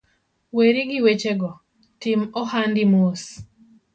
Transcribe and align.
Weri 0.55 0.83
gi 0.89 0.99
wechego, 1.05 1.51
tim 2.01 2.19
ohandi 2.41 2.83
mos 2.91 3.21